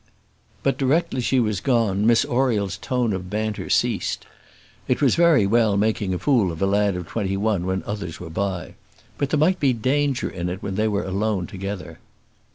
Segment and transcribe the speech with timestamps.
[0.63, 4.25] But directly she was gone, Miss Oriel's tone of banter ceased.
[4.87, 8.19] It was very well making a fool of a lad of twenty one when others
[8.19, 8.73] were by;
[9.19, 11.99] but there might be danger in it when they were alone together.